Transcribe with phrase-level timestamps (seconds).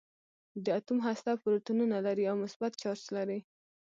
[0.63, 3.39] د اتوم هسته پروتونونه لري او مثبت چارج لري.